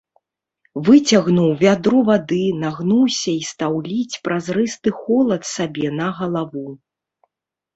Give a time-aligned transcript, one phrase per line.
[0.85, 6.67] Выцягнуў вядро вады, нагнуўся і стаў ліць празрысты холад сабе на галаву.